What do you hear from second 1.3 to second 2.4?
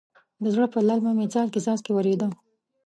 څاڅکی څاڅکی ورېده.